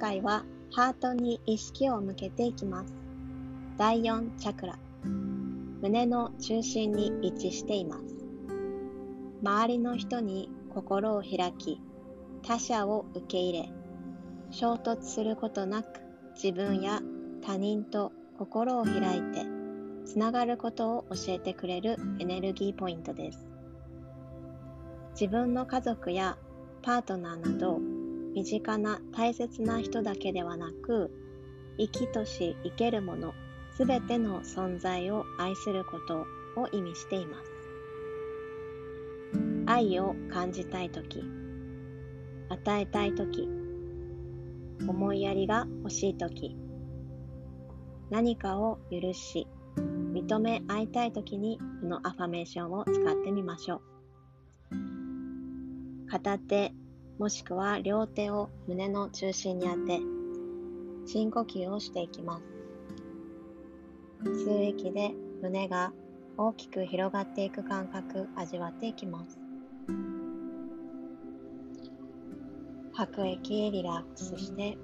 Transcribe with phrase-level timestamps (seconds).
[0.00, 2.94] 回はハートに意識を向けていきます。
[3.76, 4.78] 第4チャクラ。
[5.82, 8.16] 胸の中心に位置しています。
[9.42, 11.80] 周りの人に心を開き、
[12.42, 13.68] 他者を受け入れ、
[14.50, 16.00] 衝突することなく
[16.34, 17.02] 自分や
[17.42, 19.44] 他人と心を開いて
[20.06, 23.46] つながることを教えてくれるエネルギーポイントです。
[25.12, 26.38] 自分の家族や
[26.82, 27.78] パートナーなど
[28.34, 31.10] 身近な大切な人だけではなく
[31.78, 33.34] 生きとし生けるもの
[33.76, 37.50] すべての存在を愛することを意味しています。
[39.66, 41.22] 愛を感じたいとき、
[42.48, 43.48] 与えたいとき、
[44.86, 46.56] 思いやりが欲しいとき、
[48.10, 49.46] 何かを許し、
[50.12, 53.82] 認め合いたいときにこのアファメーションを使ってみましょう。
[56.10, 56.72] 片手
[57.20, 60.00] もしくは両手を胸の中心に当て、
[61.04, 62.44] 深呼吸をしていきます。
[64.24, 65.12] 吸う息で
[65.42, 65.92] 胸が
[66.38, 69.38] 大きく広がっていく感覚味わっていきます。
[72.94, 74.78] 吐く息リラックスして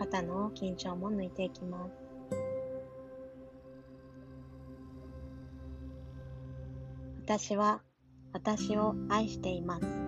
[0.00, 1.92] 肩の緊張も抜いていきます。
[7.24, 7.80] 私は
[8.32, 10.03] 私を愛しています。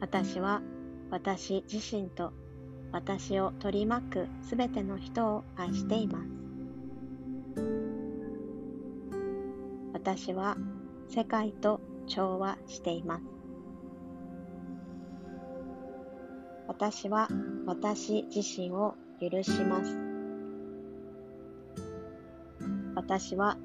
[0.00, 0.62] 私は
[1.10, 2.32] 私自身と
[2.90, 6.28] 私を取り巻くすべての人を愛しています。
[9.92, 10.56] 私は
[11.08, 13.24] 世界と調和しています。
[16.66, 17.28] 私は
[17.66, 19.98] 私自身を許します。
[22.94, 23.58] 私は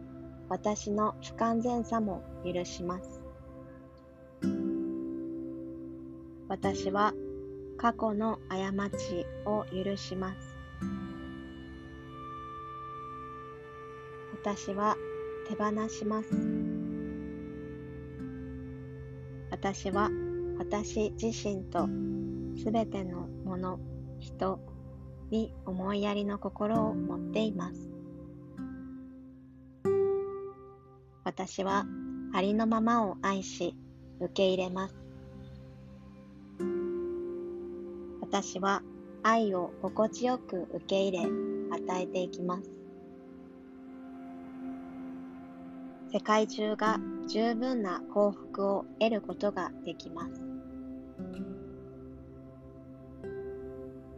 [0.50, 3.25] 私の不完全さも許します。
[6.48, 7.14] 私は
[7.78, 10.56] 過去の過ちを許します。
[14.44, 14.96] 私は
[15.48, 16.30] 手放します。
[19.50, 20.10] 私は
[20.60, 21.88] 私自身と
[22.62, 23.80] すべてのもの、
[24.20, 24.60] 人
[25.32, 27.90] に思いやりの心を持っています。
[31.24, 31.86] 私は
[32.34, 33.76] ありのままを愛し
[34.20, 35.05] 受け入れます。
[38.36, 38.82] 私は
[39.24, 42.70] 愛を心地よく受け入れ与えていきます。
[46.12, 50.42] 世界中が十分な幸福を得ることができます。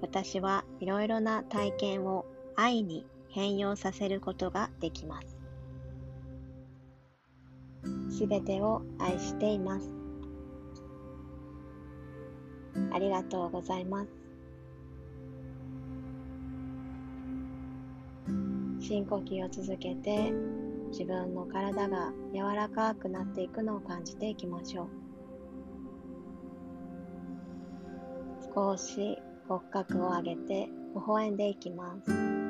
[0.02, 5.38] 私はいろいろな体験を愛に変容させることができます。
[8.18, 10.06] すべてを愛しています。
[12.92, 14.10] ありがとうございます。
[18.80, 20.32] 深呼吸を続けて
[20.92, 24.88] 自分の体が柔らかくなっていくのを感じていきましょう。
[28.56, 29.18] 少し
[29.48, 32.47] 骨格を上げて微笑んでいきます。